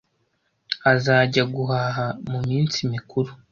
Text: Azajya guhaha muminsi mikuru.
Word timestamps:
Azajya 0.91 1.43
guhaha 1.55 2.05
muminsi 2.29 2.77
mikuru. 2.93 3.31